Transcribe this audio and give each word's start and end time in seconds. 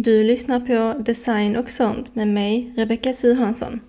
Du 0.00 0.24
lyssnar 0.24 0.60
på 0.60 1.02
Design 1.02 1.56
och 1.56 1.70
sånt 1.70 2.14
med 2.14 2.28
mig, 2.28 2.72
Rebecka 2.76 3.12
Suhansson. 3.12 3.80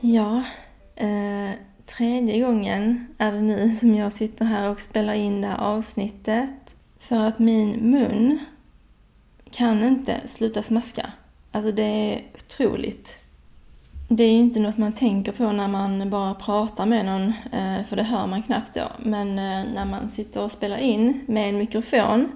Ja, 0.00 0.44
eh, 0.96 1.50
tredje 1.86 2.40
gången 2.40 3.06
är 3.18 3.32
det 3.32 3.40
nu 3.40 3.70
som 3.70 3.94
jag 3.94 4.12
sitter 4.12 4.44
här 4.44 4.70
och 4.70 4.80
spelar 4.80 5.14
in 5.14 5.40
det 5.40 5.48
här 5.48 5.60
avsnittet. 5.60 6.76
För 6.98 7.16
att 7.16 7.38
min 7.38 7.90
mun 7.90 8.38
kan 9.54 9.84
inte 9.84 10.20
sluta 10.24 10.62
smaska. 10.62 11.12
Alltså 11.52 11.72
det 11.72 11.82
är 11.82 12.22
otroligt. 12.34 13.18
Det 14.08 14.24
är 14.24 14.32
ju 14.32 14.38
inte 14.38 14.60
något 14.60 14.78
man 14.78 14.92
tänker 14.92 15.32
på 15.32 15.52
när 15.52 15.68
man 15.68 16.10
bara 16.10 16.34
pratar 16.34 16.86
med 16.86 17.04
någon, 17.04 17.32
eh, 17.52 17.84
för 17.84 17.96
det 17.96 18.02
hör 18.02 18.26
man 18.26 18.42
knappt 18.42 18.74
då. 18.74 18.88
Men 18.98 19.28
eh, 19.28 19.72
när 19.74 19.84
man 19.84 20.10
sitter 20.10 20.42
och 20.42 20.52
spelar 20.52 20.76
in 20.76 21.20
med 21.26 21.48
en 21.48 21.58
mikrofon 21.58 22.32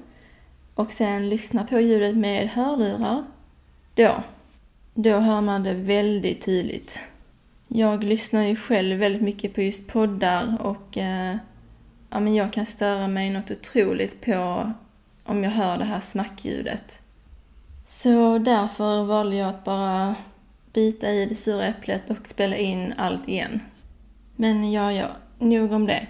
och 0.75 0.92
sen 0.92 1.28
lyssnar 1.28 1.65
på 1.65 1.80
ljudet 1.80 2.16
med 2.16 2.48
hörlurar, 2.48 3.25
då, 3.95 4.14
då 4.95 5.19
hör 5.19 5.41
man 5.41 5.62
det 5.62 5.75
väldigt 5.75 6.45
tydligt. 6.45 7.00
Jag 7.69 8.05
lyssnar 8.05 8.42
ju 8.42 8.56
själv 8.56 8.98
väldigt 8.98 9.23
mycket 9.23 9.55
på 9.55 9.62
just 9.62 9.87
poddar 9.87 10.56
och 10.61 10.98
eh, 10.98 11.37
ja, 12.11 12.20
men 12.20 12.34
jag 12.34 12.53
kan 12.53 12.66
störa 12.66 13.09
mig 13.09 13.30
något 13.30 13.50
otroligt 13.50 14.20
på 14.25 14.73
om 15.25 15.45
jag 15.45 15.50
hör 15.50 15.78
det 15.78 15.84
här 15.84 16.00
smackljudet. 16.00 17.03
Så 17.91 18.38
därför 18.38 19.05
valde 19.05 19.37
jag 19.37 19.48
att 19.48 19.65
bara 19.65 20.15
bita 20.72 21.11
i 21.11 21.27
det 21.27 21.34
sura 21.34 21.67
äpplet 21.67 22.11
och 22.11 22.27
spela 22.27 22.56
in 22.56 22.94
allt 22.97 23.28
igen. 23.28 23.61
Men 24.36 24.72
ja, 24.72 24.92
ja, 24.92 25.06
nog 25.39 25.72
om 25.72 25.86
det. 25.86 26.06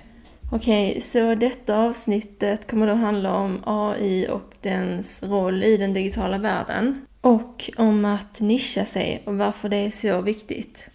Okej, 0.52 1.00
så 1.00 1.34
detta 1.34 1.78
avsnittet 1.78 2.70
kommer 2.70 2.86
då 2.86 2.94
handla 2.94 3.34
om 3.34 3.62
AI 3.64 4.28
och 4.28 4.54
dens 4.60 5.22
roll 5.22 5.64
i 5.64 5.76
den 5.76 5.92
digitala 5.92 6.38
världen. 6.38 7.06
Och 7.20 7.70
om 7.76 8.04
att 8.04 8.40
nischa 8.40 8.84
sig 8.84 9.22
och 9.24 9.36
varför 9.38 9.68
det 9.68 9.76
är 9.76 9.90
så 9.90 10.20
viktigt. 10.20 10.90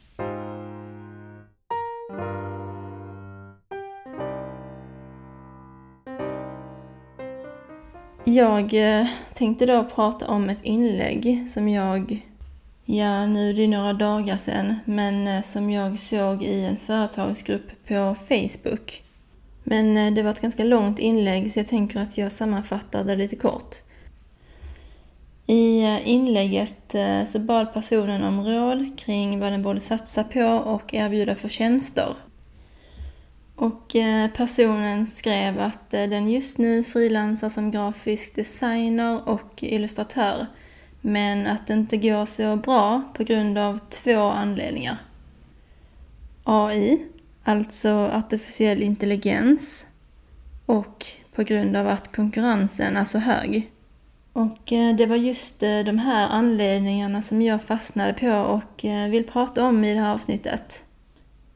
Jag 8.25 8.73
eh, 8.73 9.07
tänkte 9.33 9.65
då 9.65 9.83
prata 9.83 10.27
om 10.27 10.49
ett 10.49 10.63
inlägg 10.63 11.45
som 11.47 11.69
jag, 11.69 12.27
ja 12.85 13.25
nu 13.25 13.49
är 13.49 13.53
det 13.53 13.67
några 13.67 13.93
dagar 13.93 14.37
sedan, 14.37 14.75
men 14.85 15.27
eh, 15.27 15.41
som 15.41 15.69
jag 15.69 15.99
såg 15.99 16.43
i 16.43 16.65
en 16.65 16.77
företagsgrupp 16.77 17.87
på 17.87 18.15
Facebook. 18.27 19.03
Men 19.63 19.97
eh, 19.97 20.13
det 20.13 20.23
var 20.23 20.29
ett 20.29 20.41
ganska 20.41 20.63
långt 20.63 20.99
inlägg 20.99 21.51
så 21.51 21.59
jag 21.59 21.67
tänker 21.67 21.99
att 21.99 22.17
jag 22.17 22.31
sammanfattar 22.31 23.03
det 23.03 23.15
lite 23.15 23.35
kort. 23.35 23.75
I 25.45 25.83
eh, 25.83 26.07
inlägget 26.07 26.95
så 27.25 27.39
bad 27.39 27.73
personen 27.73 28.23
om 28.23 28.45
råd 28.45 28.99
kring 28.99 29.39
vad 29.39 29.51
den 29.51 29.63
borde 29.63 29.79
satsa 29.79 30.23
på 30.23 30.45
och 30.45 30.93
erbjuda 30.93 31.35
för 31.35 31.49
tjänster. 31.49 32.15
Och 33.55 33.95
eh, 33.95 34.29
personen 34.29 35.05
skrev 35.05 35.59
att 35.59 35.93
eh, 35.93 36.03
den 36.03 36.29
just 36.29 36.57
nu 36.57 36.83
frilansar 36.83 37.49
som 37.49 37.71
grafisk 37.71 38.35
designer 38.35 39.29
och 39.29 39.63
illustratör. 39.63 40.45
Men 41.01 41.47
att 41.47 41.67
det 41.67 41.73
inte 41.73 41.97
går 41.97 42.25
så 42.25 42.55
bra 42.55 43.01
på 43.13 43.23
grund 43.23 43.57
av 43.57 43.79
två 43.89 44.21
anledningar. 44.21 44.97
AI, 46.43 47.05
alltså 47.43 47.89
artificiell 47.89 48.83
intelligens. 48.83 49.85
Och 50.65 51.05
på 51.35 51.43
grund 51.43 51.77
av 51.77 51.87
att 51.87 52.15
konkurrensen 52.15 52.97
är 52.97 53.05
så 53.05 53.17
hög. 53.17 53.71
Och 54.33 54.73
eh, 54.73 54.95
det 54.95 55.05
var 55.05 55.15
just 55.15 55.59
de 55.59 55.99
här 55.99 56.27
anledningarna 56.27 57.21
som 57.21 57.41
jag 57.41 57.63
fastnade 57.63 58.13
på 58.13 58.31
och 58.31 58.85
vill 59.09 59.23
prata 59.23 59.65
om 59.65 59.83
i 59.83 59.93
det 59.93 59.99
här 59.99 60.13
avsnittet. 60.13 60.85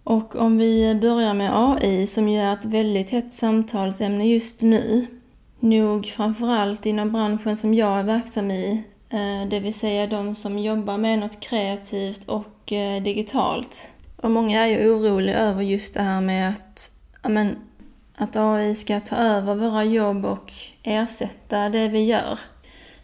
Och 0.08 0.36
om 0.36 0.58
vi 0.58 0.96
börjar 0.96 1.34
med 1.34 1.52
AI 1.54 2.08
som 2.08 2.30
ju 2.30 2.40
är 2.40 2.54
ett 2.54 2.66
väldigt 2.66 3.10
hett 3.10 3.34
samtalsämne 3.34 4.28
just 4.28 4.62
nu, 4.62 5.08
nog 5.60 6.06
framförallt 6.06 6.86
inom 6.86 7.12
branschen 7.12 7.58
som 7.58 7.74
jag 7.74 8.00
är 8.00 8.04
verksam 8.04 8.52
i, 8.52 8.84
eh, 9.10 9.50
det 9.50 9.60
vill 9.60 9.74
säga 9.74 10.08
de 10.08 10.36
som 10.36 10.60
jobbar 10.60 10.98
med 10.98 11.20
något 11.20 11.40
kreativt 11.40 12.24
och 12.26 12.72
eh, 12.72 13.04
digitalt. 13.04 13.92
Och 14.16 14.32
många 14.32 14.66
är 14.66 14.68
ju 14.68 14.92
oroliga 14.92 15.38
över 15.38 15.62
just 15.62 15.94
det 15.94 16.02
här 16.02 16.22
med 16.22 16.50
att, 16.50 16.92
amen, 17.22 17.56
att 18.16 18.36
AI 18.36 18.76
ska 18.76 19.00
ta 19.00 19.16
över 19.16 19.56
våra 19.56 19.84
jobb 19.84 20.26
och 20.26 20.54
ersätta 20.84 21.70
det 21.70 21.88
vi 21.88 22.06
gör. 22.06 22.40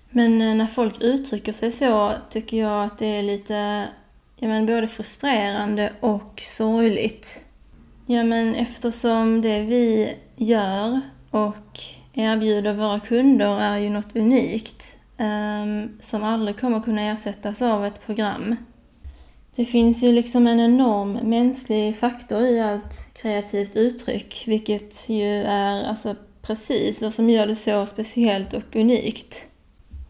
Men 0.09 0.41
eh, 0.41 0.56
när 0.56 0.68
folk 0.68 1.02
uttrycker 1.02 1.53
sig 1.53 1.72
så 1.72 2.12
tycker 2.30 2.58
jag 2.58 2.85
att 2.85 2.97
det 2.97 3.08
är 3.08 3.24
lite 3.24 3.88
ja, 4.43 4.49
men 4.49 4.65
både 4.65 4.87
frustrerande 4.87 5.93
och 5.99 6.41
sorgligt. 6.41 7.39
Ja, 8.05 8.23
men 8.23 8.55
eftersom 8.55 9.41
det 9.41 9.61
vi 9.61 10.13
gör 10.35 11.01
och 11.29 11.79
erbjuder 12.13 12.73
våra 12.73 12.99
kunder 12.99 13.59
är 13.59 13.77
ju 13.77 13.89
något 13.89 14.15
unikt 14.15 14.95
um, 15.17 15.97
som 15.99 16.23
aldrig 16.23 16.59
kommer 16.59 16.81
kunna 16.81 17.01
ersättas 17.01 17.61
av 17.61 17.85
ett 17.85 18.05
program. 18.05 18.55
Det 19.55 19.65
finns 19.65 20.03
ju 20.03 20.11
liksom 20.11 20.47
en 20.47 20.59
enorm 20.59 21.13
mänsklig 21.13 21.97
faktor 21.97 22.41
i 22.41 22.61
allt 22.61 23.07
kreativt 23.13 23.75
uttryck, 23.75 24.43
vilket 24.47 25.09
ju 25.09 25.43
är 25.43 25.83
alltså 25.83 26.15
precis 26.41 27.01
vad 27.01 27.13
som 27.13 27.29
gör 27.29 27.47
det 27.47 27.55
så 27.55 27.85
speciellt 27.85 28.53
och 28.53 28.75
unikt. 28.75 29.45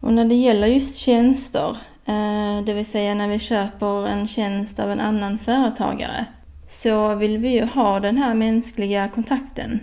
Och 0.00 0.12
när 0.12 0.24
det 0.24 0.34
gäller 0.34 0.66
just 0.66 0.96
tjänster 0.96 1.76
Eh, 2.06 2.64
det 2.64 2.74
vill 2.74 2.86
säga 2.86 3.14
när 3.14 3.28
vi 3.28 3.38
köper 3.38 4.06
en 4.06 4.26
tjänst 4.26 4.78
av 4.78 4.90
en 4.90 5.00
annan 5.00 5.38
företagare, 5.38 6.26
så 6.68 7.14
vill 7.14 7.38
vi 7.38 7.48
ju 7.48 7.64
ha 7.64 8.00
den 8.00 8.16
här 8.16 8.34
mänskliga 8.34 9.08
kontakten. 9.08 9.80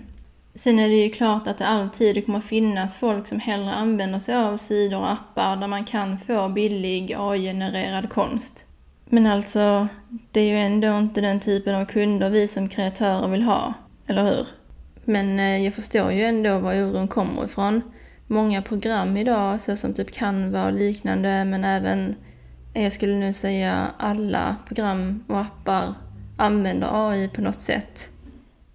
Sen 0.55 0.79
är 0.79 0.87
det 0.87 0.95
ju 0.95 1.09
klart 1.09 1.47
att 1.47 1.57
det 1.57 1.67
alltid 1.67 2.25
kommer 2.25 2.41
finnas 2.41 2.95
folk 2.95 3.27
som 3.27 3.39
hellre 3.39 3.73
använder 3.73 4.19
sig 4.19 4.35
av 4.35 4.57
sidor 4.57 4.99
och 4.99 5.11
appar 5.11 5.55
där 5.55 5.67
man 5.67 5.85
kan 5.85 6.19
få 6.19 6.49
billig 6.49 7.15
AI-genererad 7.17 8.09
konst. 8.09 8.65
Men 9.05 9.25
alltså, 9.25 9.87
det 10.31 10.41
är 10.41 10.45
ju 10.45 10.57
ändå 10.57 10.97
inte 10.97 11.21
den 11.21 11.39
typen 11.39 11.75
av 11.75 11.85
kunder 11.85 12.29
vi 12.29 12.47
som 12.47 12.69
kreatörer 12.69 13.27
vill 13.27 13.43
ha, 13.43 13.73
eller 14.07 14.23
hur? 14.23 14.47
Men 15.05 15.39
eh, 15.39 15.63
jag 15.63 15.73
förstår 15.73 16.11
ju 16.11 16.23
ändå 16.23 16.59
var 16.59 16.73
oron 16.73 17.07
kommer 17.07 17.45
ifrån 17.45 17.81
många 18.31 18.61
program 18.61 19.17
idag, 19.17 19.61
såsom 19.61 19.93
typ 19.93 20.11
Canva 20.11 20.65
och 20.65 20.73
liknande, 20.73 21.45
men 21.45 21.63
även, 21.63 22.15
eh, 22.73 22.83
jag 22.83 22.93
skulle 22.93 23.15
nu 23.15 23.33
säga 23.33 23.87
alla 23.97 24.55
program 24.65 25.23
och 25.27 25.39
appar 25.39 25.93
använder 26.37 27.09
AI 27.09 27.27
på 27.27 27.41
något 27.41 27.61
sätt. 27.61 28.11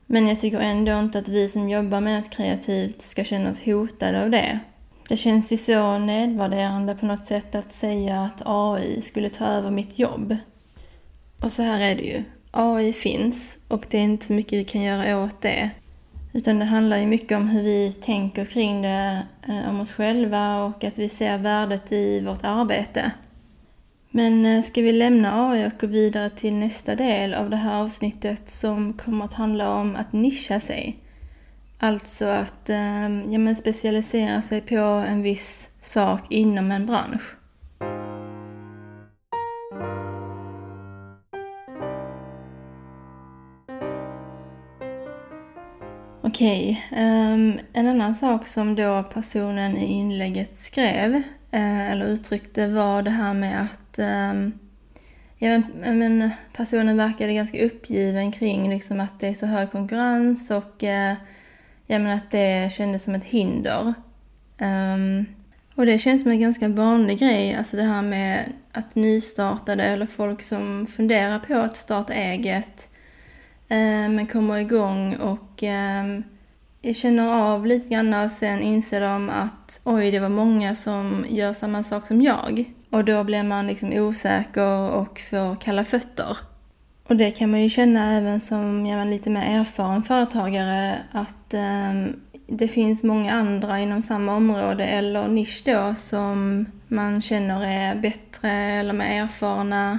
Men 0.06 0.28
jag 0.28 0.40
tycker 0.40 0.60
ändå 0.60 0.92
inte 0.92 1.18
att 1.18 1.28
vi 1.28 1.48
som 1.48 1.68
jobbar 1.68 2.00
med 2.00 2.18
något 2.18 2.30
kreativt 2.30 3.02
ska 3.02 3.24
känna 3.24 3.50
oss 3.50 3.64
hotade 3.64 4.22
av 4.22 4.30
det. 4.30 4.58
Det 5.08 5.16
känns 5.16 5.52
ju 5.52 5.56
så 5.56 5.98
nedvärderande 5.98 6.94
på 6.94 7.06
något 7.06 7.24
sätt 7.24 7.54
att 7.54 7.72
säga 7.72 8.20
att 8.20 8.42
AI 8.44 9.00
skulle 9.00 9.28
ta 9.28 9.46
över 9.46 9.70
mitt 9.70 9.98
jobb. 9.98 10.36
Och 11.40 11.52
så 11.52 11.62
här 11.62 11.80
är 11.80 11.94
det 11.94 12.02
ju. 12.02 12.24
AI 12.50 12.92
finns 12.92 13.58
och 13.68 13.86
det 13.90 13.98
är 13.98 14.02
inte 14.02 14.26
så 14.26 14.32
mycket 14.32 14.52
vi 14.52 14.64
kan 14.64 14.82
göra 14.82 15.24
åt 15.24 15.40
det. 15.40 15.70
Utan 16.36 16.58
det 16.58 16.64
handlar 16.64 16.96
ju 16.96 17.06
mycket 17.06 17.36
om 17.36 17.48
hur 17.48 17.62
vi 17.62 17.92
tänker 17.92 18.44
kring 18.44 18.82
det, 18.82 19.26
eh, 19.48 19.68
om 19.68 19.80
oss 19.80 19.92
själva 19.92 20.64
och 20.64 20.84
att 20.84 20.98
vi 20.98 21.08
ser 21.08 21.38
värdet 21.38 21.92
i 21.92 22.20
vårt 22.20 22.44
arbete. 22.44 23.10
Men 24.10 24.46
eh, 24.46 24.62
ska 24.62 24.82
vi 24.82 24.92
lämna 24.92 25.50
AI 25.50 25.66
och 25.66 25.80
gå 25.80 25.86
vidare 25.86 26.30
till 26.30 26.52
nästa 26.54 26.94
del 26.94 27.34
av 27.34 27.50
det 27.50 27.56
här 27.56 27.82
avsnittet 27.82 28.50
som 28.50 28.92
kommer 28.92 29.24
att 29.24 29.32
handla 29.32 29.74
om 29.74 29.96
att 29.96 30.12
nischa 30.12 30.60
sig. 30.60 30.96
Alltså 31.78 32.26
att 32.26 32.70
eh, 32.70 33.08
ja, 33.28 33.38
men 33.38 33.56
specialisera 33.56 34.42
sig 34.42 34.60
på 34.60 34.76
en 35.08 35.22
viss 35.22 35.70
sak 35.80 36.20
inom 36.30 36.72
en 36.72 36.86
bransch. 36.86 37.36
Okej, 46.36 46.86
um, 46.92 47.60
en 47.72 47.88
annan 47.88 48.14
sak 48.14 48.46
som 48.46 48.74
då 48.74 49.02
personen 49.02 49.76
i 49.76 49.84
inlägget 49.84 50.56
skrev 50.56 51.14
uh, 51.14 51.90
eller 51.90 52.06
uttryckte 52.06 52.68
var 52.68 53.02
det 53.02 53.10
här 53.10 53.34
med 53.34 53.62
att 53.62 53.98
um, 53.98 54.58
ja, 55.38 55.62
men, 55.84 56.30
personen 56.56 56.96
verkade 56.96 57.34
ganska 57.34 57.64
uppgiven 57.64 58.32
kring 58.32 58.70
liksom 58.70 59.00
att 59.00 59.20
det 59.20 59.28
är 59.28 59.34
så 59.34 59.46
hög 59.46 59.70
konkurrens 59.70 60.50
och 60.50 60.82
uh, 60.82 61.14
ja, 61.86 61.98
men 61.98 62.06
att 62.06 62.30
det 62.30 62.72
kändes 62.72 63.04
som 63.04 63.14
ett 63.14 63.24
hinder. 63.24 63.94
Um, 64.60 65.26
Och 65.74 65.86
det 65.86 65.98
känns 65.98 66.22
som 66.22 66.30
en 66.30 66.40
ganska 66.40 66.68
vanlig 66.68 67.18
grej, 67.18 67.54
alltså 67.54 67.76
det 67.76 67.82
här 67.82 68.02
med 68.02 68.52
att 68.72 68.94
nystartade 68.94 69.84
eller 69.84 70.06
folk 70.06 70.42
som 70.42 70.86
funderar 70.86 71.38
på 71.38 71.54
att 71.54 71.76
starta 71.76 72.12
eget 72.12 72.88
Eh, 73.68 74.08
men 74.08 74.26
kommer 74.26 74.56
igång 74.56 75.16
och 75.16 75.62
eh, 75.62 76.04
känner 76.92 77.52
av 77.52 77.66
lite 77.66 77.94
grann 77.94 78.14
och 78.14 78.30
sen 78.30 78.62
inser 78.62 79.00
de 79.00 79.30
att 79.30 79.80
oj, 79.84 80.10
det 80.10 80.18
var 80.18 80.28
många 80.28 80.74
som 80.74 81.26
gör 81.28 81.52
samma 81.52 81.82
sak 81.82 82.06
som 82.06 82.22
jag. 82.22 82.64
Och 82.90 83.04
då 83.04 83.24
blir 83.24 83.42
man 83.42 83.66
liksom 83.66 83.92
osäker 83.92 84.90
och 84.90 85.20
får 85.20 85.60
kalla 85.60 85.84
fötter. 85.84 86.36
Och 87.08 87.16
det 87.16 87.30
kan 87.30 87.50
man 87.50 87.62
ju 87.62 87.68
känna 87.68 88.12
även 88.12 88.40
som 88.40 88.86
ja, 88.86 89.04
lite 89.04 89.30
mer 89.30 89.60
erfaren 89.60 90.02
företagare 90.02 90.98
att 91.12 91.54
eh, 91.54 92.06
det 92.46 92.68
finns 92.68 93.04
många 93.04 93.32
andra 93.32 93.80
inom 93.80 94.02
samma 94.02 94.36
område 94.36 94.84
eller 94.84 95.28
nisch 95.28 95.62
då 95.64 95.94
som 95.94 96.66
man 96.88 97.20
känner 97.20 97.64
är 97.64 97.94
bättre 97.94 98.50
eller 98.50 98.92
mer 98.92 99.22
erfarna. 99.22 99.98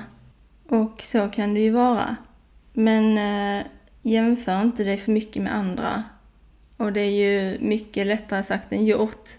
Och 0.69 1.01
så 1.01 1.27
kan 1.27 1.53
det 1.53 1.59
ju 1.59 1.71
vara. 1.71 2.15
Men 2.79 3.17
eh, 3.17 3.65
jämför 4.01 4.61
inte 4.61 4.83
dig 4.83 4.97
för 4.97 5.11
mycket 5.11 5.43
med 5.43 5.55
andra. 5.55 6.03
Och 6.77 6.93
det 6.93 7.01
är 7.01 7.11
ju 7.11 7.59
mycket 7.59 8.07
lättare 8.07 8.43
sagt 8.43 8.71
än 8.71 8.85
gjort. 8.85 9.29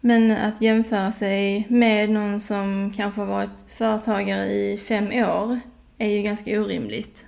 Men 0.00 0.30
att 0.30 0.62
jämföra 0.62 1.12
sig 1.12 1.66
med 1.68 2.10
någon 2.10 2.40
som 2.40 2.92
kanske 2.96 3.20
har 3.20 3.26
varit 3.26 3.64
företagare 3.68 4.46
i 4.46 4.76
fem 4.88 5.06
år 5.12 5.60
är 5.98 6.08
ju 6.08 6.22
ganska 6.22 6.60
orimligt. 6.60 7.26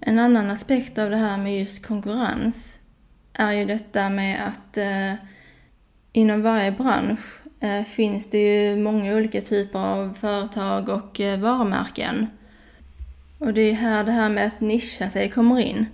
En 0.00 0.18
annan 0.18 0.50
aspekt 0.50 0.98
av 0.98 1.10
det 1.10 1.16
här 1.16 1.38
med 1.38 1.58
just 1.58 1.86
konkurrens 1.86 2.80
är 3.32 3.52
ju 3.52 3.64
detta 3.64 4.08
med 4.08 4.48
att 4.48 4.76
eh, 4.76 5.14
inom 6.12 6.42
varje 6.42 6.72
bransch 6.72 7.40
eh, 7.60 7.82
finns 7.82 8.30
det 8.30 8.38
ju 8.38 8.76
många 8.76 9.14
olika 9.16 9.40
typer 9.40 9.78
av 9.78 10.14
företag 10.14 10.88
och 10.88 11.20
eh, 11.20 11.40
varumärken. 11.40 12.26
Och 13.42 13.54
det 13.54 13.70
är 13.70 13.72
här 13.72 14.04
det 14.04 14.12
här 14.12 14.28
med 14.28 14.46
att 14.46 14.60
nischa 14.60 15.08
sig 15.08 15.30
kommer 15.30 15.60
in. 15.60 15.86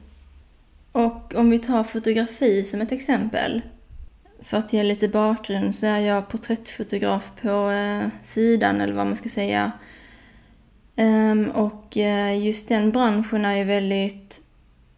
Och 0.93 1.35
om 1.35 1.51
vi 1.51 1.59
tar 1.59 1.85
fotografi 1.85 2.65
som 2.65 2.81
ett 2.81 2.93
exempel. 2.93 3.63
För 4.43 4.57
att 4.57 4.73
ge 4.73 4.83
lite 4.83 5.09
bakgrund 5.09 5.75
så 5.75 5.87
är 5.87 5.99
jag 5.99 6.29
porträttfotograf 6.29 7.33
på 7.43 7.71
eh, 7.71 8.09
sidan, 8.23 8.81
eller 8.81 8.93
vad 8.93 9.07
man 9.07 9.17
ska 9.17 9.29
säga. 9.29 9.73
Ehm, 10.97 11.51
och 11.51 11.97
eh, 11.97 12.47
just 12.47 12.69
den 12.69 12.91
branschen 12.91 13.45
är 13.45 13.57
ju 13.57 13.65
väldigt... 13.65 14.41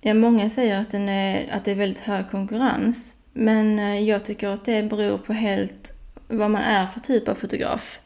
Ja, 0.00 0.14
många 0.14 0.50
säger 0.50 0.80
att, 0.80 0.90
den 0.90 1.08
är, 1.08 1.52
att 1.52 1.64
det 1.64 1.70
är 1.70 1.74
väldigt 1.74 2.00
hög 2.00 2.30
konkurrens. 2.30 3.16
Men 3.32 3.78
eh, 3.78 4.00
jag 4.00 4.24
tycker 4.24 4.48
att 4.48 4.64
det 4.64 4.82
beror 4.82 5.18
på 5.18 5.32
helt 5.32 5.92
vad 6.28 6.50
man 6.50 6.62
är 6.62 6.86
för 6.86 7.00
typ 7.00 7.28
av 7.28 7.34
fotograf. 7.34 8.00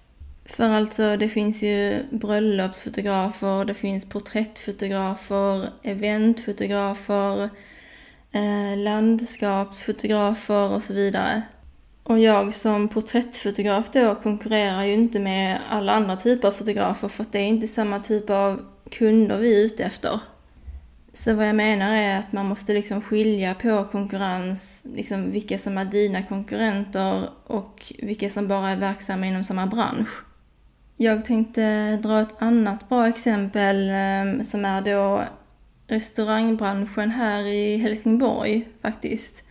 För 0.45 0.69
alltså, 0.69 1.17
det 1.17 1.29
finns 1.29 1.63
ju 1.63 2.05
bröllopsfotografer, 2.11 3.65
det 3.65 3.75
finns 3.75 4.09
porträttfotografer, 4.09 5.69
eventfotografer, 5.83 7.51
eh, 8.33 8.79
landskapsfotografer 8.79 10.71
och 10.71 10.83
så 10.83 10.95
vidare. 10.95 11.43
Och 12.03 12.19
jag 12.19 12.55
som 12.55 12.89
porträttfotograf 12.89 13.91
då 13.93 14.15
konkurrerar 14.15 14.85
ju 14.85 14.95
inte 14.95 15.21
med 15.21 15.61
alla 15.71 15.93
andra 15.93 16.17
typer 16.17 16.49
av 16.49 16.53
fotografer 16.53 17.09
för 17.09 17.23
att 17.23 17.33
det 17.33 17.39
är 17.39 17.49
inte 17.49 17.69
samma 17.69 18.01
typ 18.01 18.31
av 18.31 18.61
kunder 18.91 19.39
vi 19.39 19.61
är 19.61 19.67
ute 19.67 19.85
efter. 19.85 20.21
Så 21.13 21.35
vad 21.35 21.49
jag 21.49 21.57
menar 21.57 21.95
är 21.95 22.19
att 22.19 22.33
man 22.33 22.47
måste 22.47 22.73
liksom 22.73 23.01
skilja 23.01 23.55
på 23.55 23.85
konkurrens, 23.85 24.87
liksom 24.95 25.31
vilka 25.31 25.59
som 25.59 25.79
är 25.79 25.85
dina 25.85 26.23
konkurrenter 26.23 27.29
och 27.47 27.93
vilka 28.03 28.31
som 28.31 28.49
bara 28.49 28.71
är 28.71 28.77
verksamma 28.77 29.27
inom 29.27 29.45
samma 29.45 29.67
bransch. 29.67 30.25
Jag 30.97 31.25
tänkte 31.25 31.97
dra 31.97 32.21
ett 32.21 32.35
annat 32.43 32.89
bra 32.89 33.09
exempel 33.09 33.89
ehm, 33.91 34.45
som 34.45 34.65
är 34.65 34.83
då 34.83 35.25
restaurangbranschen 35.87 37.11
här 37.11 37.47
i 37.47 37.77
Helsingborg 37.77 38.69
faktiskt. 38.83 39.45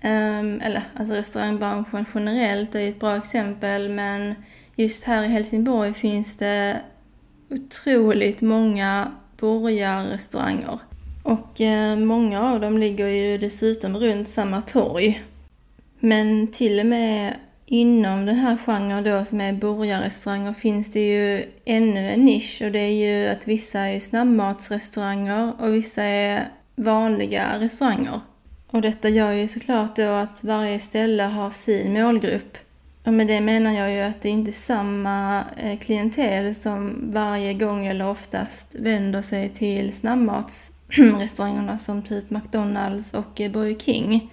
Ehm, 0.00 0.60
eller 0.60 0.82
alltså 0.94 1.14
restaurangbranschen 1.14 2.04
generellt 2.14 2.74
är 2.74 2.88
ett 2.88 3.00
bra 3.00 3.16
exempel 3.16 3.88
men 3.88 4.34
just 4.76 5.04
här 5.04 5.24
i 5.24 5.28
Helsingborg 5.28 5.94
finns 5.94 6.36
det 6.36 6.80
otroligt 7.50 8.40
många 8.40 9.12
borgarrestauranger. 9.40 10.78
Och 11.22 11.60
ehm, 11.60 12.06
många 12.06 12.42
av 12.42 12.60
dem 12.60 12.78
ligger 12.78 13.06
ju 13.06 13.38
dessutom 13.38 13.96
runt 13.96 14.28
samma 14.28 14.60
torg. 14.60 15.22
Men 16.00 16.46
till 16.46 16.80
och 16.80 16.86
med 16.86 17.34
inom 17.70 18.26
den 18.26 18.36
här 18.36 18.56
genren 18.56 19.04
då 19.04 19.24
som 19.24 19.40
är 19.40 19.52
burgarrestauranger 19.52 20.52
finns 20.52 20.92
det 20.92 21.08
ju 21.08 21.44
ännu 21.64 22.10
en 22.12 22.24
nisch 22.24 22.62
och 22.64 22.72
det 22.72 22.78
är 22.78 23.06
ju 23.06 23.28
att 23.28 23.48
vissa 23.48 23.80
är 23.80 24.00
snabbmatsrestauranger 24.00 25.52
och 25.58 25.74
vissa 25.74 26.02
är 26.02 26.48
vanliga 26.76 27.60
restauranger. 27.60 28.20
Och 28.70 28.82
detta 28.82 29.08
gör 29.08 29.32
ju 29.32 29.48
såklart 29.48 29.96
då 29.96 30.10
att 30.10 30.44
varje 30.44 30.78
ställe 30.78 31.22
har 31.22 31.50
sin 31.50 31.92
målgrupp. 31.92 32.58
Och 33.04 33.12
med 33.12 33.26
det 33.26 33.40
menar 33.40 33.72
jag 33.72 33.92
ju 33.92 34.00
att 34.00 34.22
det 34.22 34.28
inte 34.28 34.50
är 34.50 34.52
samma 34.52 35.44
eh, 35.56 35.78
klientel 35.78 36.54
som 36.54 37.10
varje 37.12 37.54
gång 37.54 37.86
eller 37.86 38.08
oftast 38.08 38.74
vänder 38.74 39.22
sig 39.22 39.48
till 39.48 39.92
snabbmatsrestaurangerna 39.92 41.78
som 41.78 42.02
typ 42.02 42.30
McDonalds 42.30 43.14
och 43.14 43.40
eh, 43.40 43.50
Burger 43.50 43.78
King. 43.78 44.32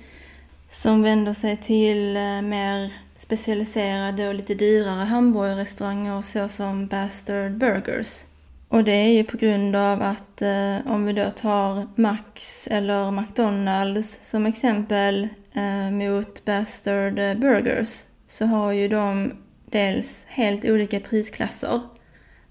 Som 0.70 1.02
vänder 1.02 1.34
sig 1.34 1.58
till 1.58 2.16
eh, 2.16 2.42
mer 2.42 3.05
specialiserade 3.18 4.28
och 4.28 4.36
lite 4.36 4.54
dyrare 4.54 5.06
hamburgerrestauranger 5.06 6.22
såsom 6.22 6.88
Bastard 6.88 7.52
Burgers. 7.52 8.24
Och 8.68 8.84
det 8.84 8.92
är 8.92 9.14
ju 9.14 9.24
på 9.24 9.38
grund 9.38 9.76
av 9.76 10.02
att 10.02 10.42
eh, 10.42 10.78
om 10.86 11.06
vi 11.06 11.14
då 11.14 11.32
tar 11.32 11.88
Max 11.96 12.68
eller 12.68 13.12
McDonalds 13.12 14.30
som 14.30 14.46
exempel 14.46 15.28
eh, 15.54 15.92
mot 15.92 16.46
Bastard 16.46 17.20
eh, 17.20 17.36
Burgers 17.36 18.04
så 18.28 18.46
har 18.46 18.72
ju 18.72 18.88
de 18.88 19.34
dels 19.66 20.26
helt 20.30 20.66
olika 20.66 21.00
prisklasser 21.00 21.82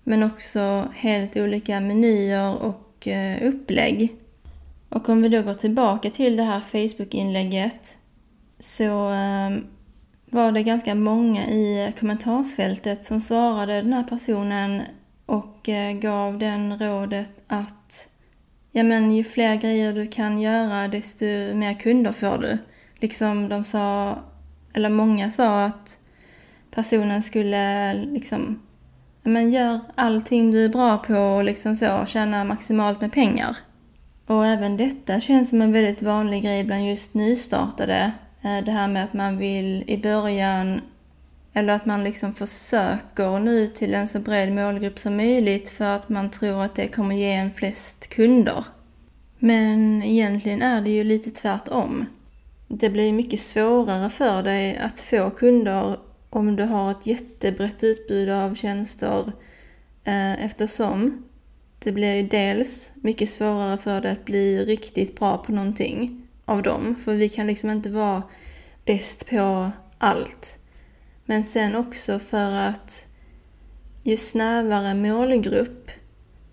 men 0.05 0.23
också 0.23 0.89
helt 0.95 1.37
olika 1.37 1.81
menyer 1.81 2.55
och 2.57 3.09
eh, 3.09 3.49
upplägg. 3.49 4.17
Och 4.89 5.09
om 5.09 5.23
vi 5.23 5.29
då 5.29 5.43
går 5.43 5.55
tillbaka 5.55 6.11
till 6.11 6.37
det 6.37 6.43
här 6.43 6.61
Facebook-inlägget 6.61 7.97
så 8.61 9.11
eh, 9.13 9.51
var 10.35 10.53
det 10.53 10.63
ganska 10.63 10.95
många 10.95 11.47
i 11.47 11.93
kommentarsfältet 12.01 13.05
som 13.05 13.21
svarade 13.21 13.83
den 13.83 13.93
här 13.93 14.05
personen 14.05 14.83
och 15.27 15.69
eh, 15.69 15.93
gav 15.93 16.39
den 16.39 16.79
rådet 16.79 17.45
att 17.47 18.09
ja 18.73 18.83
men 18.83 19.13
ju 19.13 19.25
fler 19.25 19.57
grejer 19.57 19.93
du 19.93 20.07
kan 20.07 20.41
göra 20.41 20.89
desto 20.89 21.25
mer 21.55 21.75
kunder 21.75 22.13
får 22.13 22.39
du. 22.39 22.59
Liksom 22.99 23.49
de 23.49 23.65
sa, 23.65 24.19
eller 24.73 24.89
många 24.91 25.31
sa 25.31 25.65
att 25.65 25.99
personen 26.71 27.23
skulle 27.23 27.95
liksom 27.95 28.63
ja 29.23 29.31
men 29.31 29.53
gör 29.53 29.81
allting 29.95 30.51
du 30.51 30.65
är 30.65 30.69
bra 30.69 30.99
på 30.99 31.17
och 31.17 31.45
liksom 31.45 31.77
så, 31.77 32.05
tjäna 32.07 32.45
maximalt 32.45 33.01
med 33.01 33.13
pengar. 33.13 33.57
Och 34.27 34.47
även 34.47 34.77
detta 34.77 35.21
känns 35.21 35.51
som 35.51 35.63
en 35.63 35.73
väldigt 35.73 36.03
vanlig 36.03 36.43
grej 36.43 36.65
bland 36.65 36.89
just 36.89 37.15
nystartade. 37.15 38.13
Eh, 38.45 38.65
det 38.65 38.71
här 38.71 38.89
med 38.89 39.05
att 39.05 39.13
man 39.13 39.39
vill 39.39 39.85
i 39.87 39.97
början 39.97 40.81
eller 41.53 41.73
att 41.73 41.87
man 41.87 42.05
liksom 42.05 42.33
försöker 42.33 43.39
nå 43.39 43.51
ut 43.51 43.75
till 43.75 43.95
en 43.95 44.09
så 44.09 44.19
bred 44.19 44.53
målgrupp 44.53 44.99
som 44.99 45.17
möjligt 45.17 45.69
för 45.69 45.85
att 45.85 46.09
man 46.09 46.31
tror 46.31 46.63
att 46.63 46.75
det 46.75 46.89
kommer 46.89 47.15
ge 47.15 47.33
en 47.33 47.51
flest 47.51 48.09
kunder. 48.09 48.65
Men 49.39 50.03
egentligen 50.03 50.63
är 50.63 50.81
det 50.81 50.91
ju 50.91 51.05
lite 51.05 51.31
tvärtom. 51.31 52.07
Det 52.69 52.91
blir 52.91 53.13
mycket 53.13 53.41
svårare 53.41 54.11
för 54.11 54.43
dig 54.43 54.77
att 54.79 55.01
få 55.01 55.31
kunder 55.31 55.97
om 56.31 56.57
du 56.57 56.63
har 56.63 56.91
ett 56.91 57.07
jättebrett 57.07 57.85
utbud 57.85 58.29
av 58.29 58.55
tjänster 58.55 59.33
eh, 60.05 60.45
eftersom 60.45 61.25
det 61.79 61.93
blir 61.93 62.15
ju 62.15 62.23
dels 62.23 62.93
mycket 62.95 63.29
svårare 63.29 63.79
för 63.79 64.01
dig 64.01 64.13
att 64.13 64.25
bli 64.25 64.65
riktigt 64.65 65.19
bra 65.19 65.39
på 65.39 65.53
någonting 65.53 66.24
av 66.45 66.63
dem. 66.63 66.97
För 66.97 67.15
vi 67.15 67.29
kan 67.29 67.47
liksom 67.47 67.71
inte 67.71 67.91
vara 67.91 68.23
bäst 68.85 69.31
på 69.31 69.71
allt. 69.99 70.59
Men 71.25 71.45
sen 71.45 71.77
också 71.77 72.19
för 72.19 72.53
att 72.53 73.07
ju 74.03 74.17
snävare 74.17 74.95
målgrupp, 74.95 75.91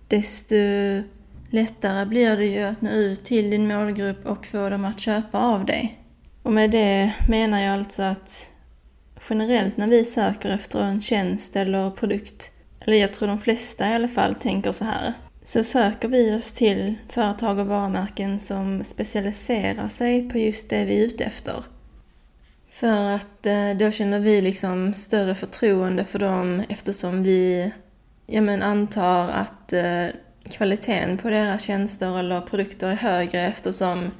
desto 0.07 0.55
lättare 1.49 2.05
blir 2.05 2.37
det 2.37 2.45
ju 2.45 2.63
att 2.63 2.81
nå 2.81 2.89
ut 2.89 3.25
till 3.25 3.49
din 3.49 3.67
målgrupp 3.67 4.25
och 4.25 4.45
få 4.45 4.69
dem 4.69 4.85
att 4.85 4.99
köpa 4.99 5.39
av 5.39 5.65
dig. 5.65 5.99
Och 6.43 6.53
med 6.53 6.71
det 6.71 7.13
menar 7.27 7.61
jag 7.61 7.73
alltså 7.73 8.03
att 8.03 8.53
generellt 9.29 9.77
när 9.77 9.87
vi 9.87 10.05
söker 10.05 10.49
efter 10.49 10.81
en 10.81 11.01
tjänst 11.01 11.55
eller 11.55 11.91
produkt, 11.91 12.51
eller 12.79 12.97
jag 12.97 13.13
tror 13.13 13.27
de 13.27 13.39
flesta 13.39 13.89
i 13.89 13.93
alla 13.93 14.07
fall 14.07 14.35
tänker 14.35 14.71
så 14.71 14.85
här, 14.85 15.13
så 15.43 15.63
söker 15.63 16.07
vi 16.07 16.35
oss 16.35 16.51
till 16.51 16.95
företag 17.09 17.59
och 17.59 17.67
varumärken 17.67 18.39
som 18.39 18.83
specialiserar 18.83 19.87
sig 19.87 20.29
på 20.29 20.37
just 20.37 20.69
det 20.69 20.85
vi 20.85 20.99
är 20.99 21.05
ute 21.05 21.23
efter. 21.23 21.63
För 22.69 23.09
att 23.09 23.45
eh, 23.45 23.71
då 23.79 23.91
känner 23.91 24.19
vi 24.19 24.41
liksom 24.41 24.93
större 24.93 25.35
förtroende 25.35 26.03
för 26.03 26.19
dem 26.19 26.63
eftersom 26.69 27.23
vi 27.23 27.71
ja, 28.27 28.41
men 28.41 28.61
antar 28.61 29.29
att 29.29 29.73
eh, 29.73 30.07
kvaliteten 30.43 31.17
på 31.17 31.29
deras 31.29 31.61
tjänster 31.61 32.19
eller 32.19 32.41
produkter 32.41 32.87
är 32.87 32.95
högre 32.95 33.47
eftersom 33.47 34.11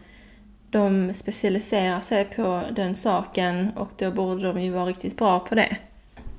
de 0.70 1.14
specialiserar 1.14 2.02
sig 2.02 2.26
på 2.26 2.64
den 2.72 2.96
saken 2.96 3.72
och 3.76 3.92
då 3.98 4.12
borde 4.12 4.48
de 4.48 4.62
ju 4.62 4.72
vara 4.72 4.86
riktigt 4.86 5.18
bra 5.18 5.40
på 5.40 5.56
det. 5.56 5.78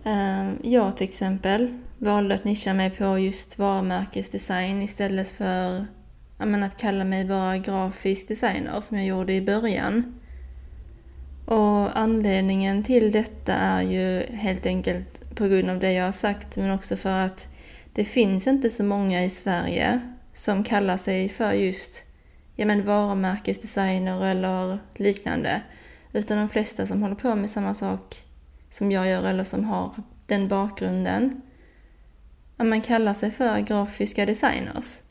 Ehm, 0.04 0.58
jag 0.62 0.96
till 0.96 1.08
exempel 1.08 1.78
valde 1.98 2.34
att 2.34 2.44
nischa 2.44 2.74
mig 2.74 2.90
på 2.90 3.18
just 3.18 3.58
varumärkesdesign 3.58 4.82
istället 4.82 5.30
för 5.30 5.86
menar, 6.38 6.66
att 6.66 6.76
kalla 6.76 7.04
mig 7.04 7.24
bara 7.24 7.58
grafisk 7.58 8.28
designer 8.28 8.80
som 8.80 8.96
jag 8.96 9.06
gjorde 9.06 9.32
i 9.32 9.42
början. 9.42 10.20
Och 11.46 11.98
anledningen 11.98 12.82
till 12.82 13.12
detta 13.12 13.52
är 13.52 13.82
ju 13.82 14.36
helt 14.36 14.66
enkelt 14.66 15.34
på 15.34 15.46
grund 15.46 15.70
av 15.70 15.78
det 15.78 15.92
jag 15.92 16.04
har 16.04 16.12
sagt 16.12 16.56
men 16.56 16.70
också 16.70 16.96
för 16.96 17.20
att 17.20 17.48
det 17.92 18.04
finns 18.04 18.46
inte 18.46 18.70
så 18.70 18.84
många 18.84 19.24
i 19.24 19.30
Sverige 19.30 20.00
som 20.32 20.64
kallar 20.64 20.96
sig 20.96 21.28
för 21.28 21.52
just 21.52 22.04
ja, 22.56 22.66
men 22.66 22.84
varumärkesdesigner 22.84 24.24
eller 24.24 24.78
liknande. 24.96 25.62
Utan 26.12 26.38
de 26.38 26.48
flesta 26.48 26.86
som 26.86 27.02
håller 27.02 27.14
på 27.14 27.34
med 27.34 27.50
samma 27.50 27.74
sak 27.74 28.16
som 28.72 28.92
jag 28.92 29.08
gör 29.08 29.24
eller 29.24 29.44
som 29.44 29.64
har 29.64 29.90
den 30.26 30.48
bakgrunden, 30.48 31.40
att 32.56 32.66
man 32.66 32.80
kallar 32.80 33.14
sig 33.14 33.30
för 33.30 33.60
grafiska 33.60 34.26
designers. 34.26 35.02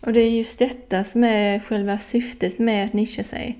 Och 0.00 0.12
det 0.12 0.20
är 0.20 0.30
just 0.30 0.58
detta 0.58 1.04
som 1.04 1.24
är 1.24 1.58
själva 1.58 1.98
syftet 1.98 2.58
med 2.58 2.84
att 2.84 2.92
nischa 2.92 3.22
sig. 3.22 3.58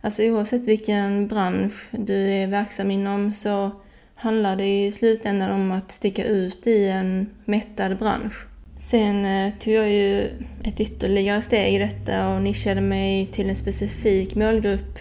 Alltså 0.00 0.22
oavsett 0.22 0.66
vilken 0.66 1.28
bransch 1.28 1.88
du 1.90 2.30
är 2.30 2.46
verksam 2.46 2.90
inom 2.90 3.32
så 3.32 3.70
handlar 4.14 4.56
det 4.56 4.86
i 4.86 4.92
slutändan 4.92 5.50
om 5.50 5.72
att 5.72 5.92
sticka 5.92 6.24
ut 6.24 6.66
i 6.66 6.88
en 6.88 7.30
mättad 7.44 7.98
bransch. 7.98 8.46
Sen 8.78 9.24
eh, 9.24 9.52
tog 9.54 9.74
jag 9.74 9.92
ju 9.92 10.28
ett 10.64 10.80
ytterligare 10.80 11.42
steg 11.42 11.74
i 11.74 11.78
detta 11.78 12.28
och 12.28 12.42
nischade 12.42 12.80
mig 12.80 13.26
till 13.26 13.48
en 13.48 13.56
specifik 13.56 14.34
målgrupp 14.34 14.98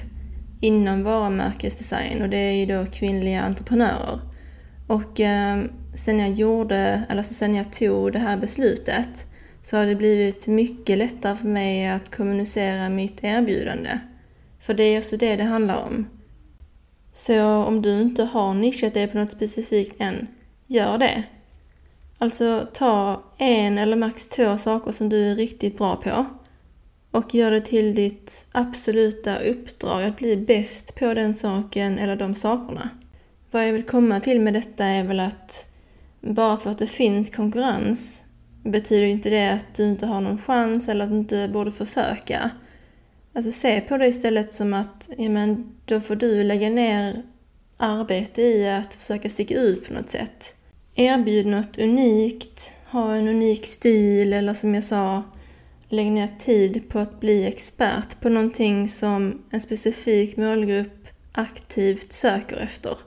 inom 0.64 1.04
varumärkesdesign 1.04 2.22
och 2.22 2.30
det 2.30 2.38
är 2.38 2.54
ju 2.54 2.66
då 2.66 2.86
kvinnliga 2.92 3.42
entreprenörer. 3.42 4.20
Och 4.88 5.20
eh, 5.20 5.64
sen 5.96 6.20
jag 6.20 6.32
gjorde, 6.32 7.04
eller 7.10 7.24
sen 7.24 7.56
jag 7.56 7.74
tog 7.74 8.14
det 8.14 8.20
här 8.20 8.38
beslutet 8.38 9.28
så 9.64 9.78
har 9.78 9.86
det 9.86 9.96
blivit 9.96 10.48
mycket 10.48 10.98
lättare 10.98 11.36
för 11.36 11.48
mig 11.48 11.88
att 11.88 12.16
kommunicera 12.16 12.90
mitt 12.90 13.24
erbjudande. 13.24 14.00
För 14.60 14.74
det 14.74 14.84
är 14.84 15.00
också 15.00 15.18
det 15.18 15.36
det 15.36 15.44
handlar 15.44 15.84
om. 15.84 16.08
Så 17.12 17.44
om 17.44 17.82
du 17.82 18.02
inte 18.02 18.24
har 18.24 18.54
nischat 18.54 18.94
dig 18.94 19.08
på 19.08 19.18
något 19.18 19.32
specifikt 19.32 19.96
än, 20.02 20.28
gör 20.68 20.98
det. 20.98 21.24
Alltså 22.18 22.68
ta 22.74 23.24
en 23.38 23.78
eller 23.78 23.96
max 23.96 24.28
två 24.28 24.58
saker 24.58 24.92
som 24.92 25.10
du 25.10 25.32
är 25.32 25.36
riktigt 25.36 25.78
bra 25.78 25.96
på 25.96 26.26
och 27.14 27.36
gör 27.36 27.52
det 27.52 27.62
till 27.62 27.96
ditt 27.96 28.46
absoluta 28.52 29.40
uppdrag 29.40 30.04
att 30.04 30.18
bli 30.18 30.38
bäst 30.38 30.96
på 30.96 31.14
den 31.14 31.34
saken 31.34 32.00
eller 32.00 32.16
de 32.16 32.36
sakerna. 32.36 32.90
Vad 33.52 33.68
jag 33.68 33.74
vill 33.74 33.84
komma 33.84 34.20
till 34.20 34.42
med 34.42 34.54
detta 34.54 34.86
är 34.86 35.04
väl 35.04 35.20
att 35.20 35.70
bara 36.22 36.58
för 36.58 36.72
att 36.72 36.80
det 36.80 36.88
finns 36.88 37.30
konkurrens 37.30 38.24
betyder 38.64 39.04
inte 39.04 39.30
det 39.30 39.50
att 39.50 39.76
du 39.76 39.84
inte 39.84 40.06
har 40.06 40.22
någon 40.22 40.38
chans 40.38 40.88
eller 40.88 41.06
att 41.06 41.12
du 41.12 41.18
inte 41.18 41.50
borde 41.54 41.72
försöka. 41.72 42.50
Alltså 43.34 43.52
se 43.52 43.82
på 43.82 43.98
det 43.98 44.08
istället 44.08 44.52
som 44.52 44.74
att 44.74 45.10
ja, 45.18 45.30
men, 45.30 45.72
då 45.86 46.00
får 46.00 46.16
du 46.16 46.44
lägga 46.44 46.70
ner 46.70 47.24
arbete 47.78 48.42
i 48.42 48.70
att 48.70 48.96
försöka 48.96 49.30
sticka 49.30 49.56
ut 49.56 49.88
på 49.88 49.94
något 49.94 50.10
sätt. 50.10 50.56
Erbjud 50.96 51.46
något 51.46 51.78
unikt, 51.78 52.74
ha 52.92 53.16
en 53.16 53.28
unik 53.28 53.66
stil 53.66 54.34
eller 54.34 54.54
som 54.54 54.76
jag 54.76 54.84
sa, 54.84 55.24
lägg 55.94 56.12
ner 56.12 56.30
tid 56.40 56.90
på 56.90 57.00
att 57.00 57.20
bli 57.20 57.48
expert 57.48 58.20
på 58.22 58.30
någonting 58.30 58.88
som 58.88 59.42
en 59.50 59.60
specifik 59.60 60.38
målgrupp 60.38 61.08
aktivt 61.32 62.12
söker 62.12 62.58
efter. 62.58 62.98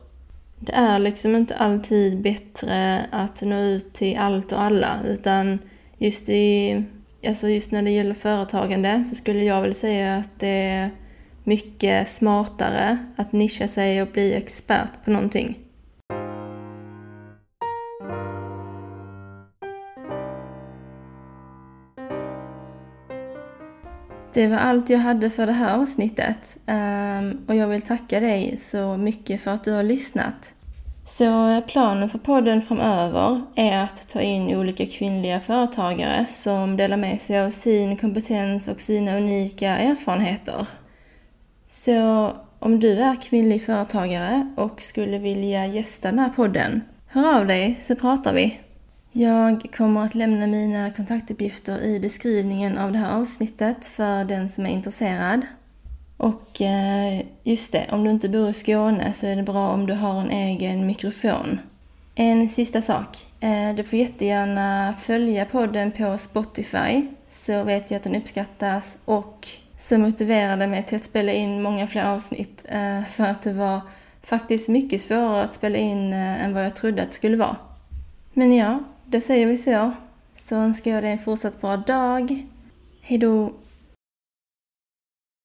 Det 0.60 0.72
är 0.72 0.98
liksom 0.98 1.36
inte 1.36 1.56
alltid 1.56 2.22
bättre 2.22 3.06
att 3.10 3.42
nå 3.42 3.60
ut 3.60 3.92
till 3.92 4.16
allt 4.18 4.52
och 4.52 4.62
alla 4.62 5.00
utan 5.06 5.58
just, 5.98 6.28
i, 6.28 6.82
alltså 7.26 7.48
just 7.48 7.70
när 7.70 7.82
det 7.82 7.90
gäller 7.90 8.14
företagande 8.14 9.04
så 9.08 9.14
skulle 9.14 9.44
jag 9.44 9.62
väl 9.62 9.74
säga 9.74 10.16
att 10.16 10.40
det 10.40 10.48
är 10.48 10.90
mycket 11.44 12.08
smartare 12.08 12.98
att 13.16 13.32
nischa 13.32 13.68
sig 13.68 14.02
och 14.02 14.08
bli 14.08 14.34
expert 14.34 15.04
på 15.04 15.10
någonting. 15.10 15.65
Det 24.36 24.46
var 24.46 24.56
allt 24.56 24.90
jag 24.90 24.98
hade 24.98 25.30
för 25.30 25.46
det 25.46 25.52
här 25.52 25.78
avsnittet 25.78 26.58
ehm, 26.66 27.38
och 27.46 27.54
jag 27.54 27.68
vill 27.68 27.82
tacka 27.82 28.20
dig 28.20 28.56
så 28.56 28.96
mycket 28.96 29.40
för 29.40 29.50
att 29.50 29.64
du 29.64 29.72
har 29.72 29.82
lyssnat. 29.82 30.54
Så 31.06 31.62
planen 31.68 32.08
för 32.08 32.18
podden 32.18 32.62
framöver 32.62 33.42
är 33.54 33.82
att 33.82 34.08
ta 34.08 34.20
in 34.20 34.56
olika 34.56 34.86
kvinnliga 34.86 35.40
företagare 35.40 36.26
som 36.28 36.76
delar 36.76 36.96
med 36.96 37.20
sig 37.20 37.40
av 37.40 37.50
sin 37.50 37.96
kompetens 37.96 38.68
och 38.68 38.80
sina 38.80 39.16
unika 39.16 39.68
erfarenheter. 39.68 40.66
Så 41.66 42.32
om 42.58 42.80
du 42.80 43.00
är 43.00 43.16
kvinnlig 43.22 43.64
företagare 43.66 44.54
och 44.56 44.82
skulle 44.82 45.18
vilja 45.18 45.66
gästa 45.66 46.08
den 46.08 46.18
här 46.18 46.30
podden, 46.30 46.82
hör 47.06 47.40
av 47.40 47.46
dig 47.46 47.76
så 47.80 47.94
pratar 47.94 48.34
vi. 48.34 48.60
Jag 49.18 49.66
kommer 49.76 50.04
att 50.04 50.14
lämna 50.14 50.46
mina 50.46 50.90
kontaktuppgifter 50.90 51.82
i 51.82 52.00
beskrivningen 52.00 52.78
av 52.78 52.92
det 52.92 52.98
här 52.98 53.16
avsnittet 53.16 53.86
för 53.86 54.24
den 54.24 54.48
som 54.48 54.66
är 54.66 54.70
intresserad. 54.70 55.46
Och 56.16 56.62
eh, 56.62 57.22
just 57.42 57.72
det, 57.72 57.86
om 57.92 58.04
du 58.04 58.10
inte 58.10 58.28
bor 58.28 58.48
i 58.48 58.54
Skåne 58.54 59.12
så 59.12 59.26
är 59.26 59.36
det 59.36 59.42
bra 59.42 59.68
om 59.68 59.86
du 59.86 59.94
har 59.94 60.20
en 60.20 60.30
egen 60.30 60.86
mikrofon. 60.86 61.58
En 62.14 62.48
sista 62.48 62.80
sak. 62.80 63.26
Eh, 63.40 63.74
du 63.76 63.84
får 63.84 63.98
jättegärna 63.98 64.94
följa 64.98 65.44
podden 65.44 65.92
på 65.92 66.18
Spotify 66.18 67.06
så 67.28 67.64
vet 67.64 67.90
jag 67.90 67.96
att 67.96 68.04
den 68.04 68.16
uppskattas 68.16 68.98
och 69.04 69.48
så 69.76 69.98
motiverade 69.98 70.66
mig 70.66 70.82
till 70.82 70.96
att 70.96 71.04
spela 71.04 71.32
in 71.32 71.62
många 71.62 71.86
fler 71.86 72.04
avsnitt 72.04 72.64
eh, 72.68 73.04
för 73.04 73.24
att 73.24 73.42
det 73.42 73.52
var 73.52 73.80
faktiskt 74.22 74.68
mycket 74.68 75.00
svårare 75.00 75.42
att 75.42 75.54
spela 75.54 75.78
in 75.78 76.12
än 76.12 76.54
vad 76.54 76.64
jag 76.64 76.76
trodde 76.76 77.02
att 77.02 77.08
det 77.08 77.14
skulle 77.14 77.36
vara. 77.36 77.56
Men 78.32 78.52
ja, 78.56 78.78
då 79.06 79.20
säger 79.20 79.46
vi 79.46 79.56
så. 79.56 79.92
Så 80.34 80.56
önskar 80.56 80.90
jag 80.90 81.02
dig 81.02 81.12
en 81.12 81.18
fortsatt 81.18 81.60
bra 81.60 81.76
dag. 81.76 82.46
Hejdå! 83.00 83.52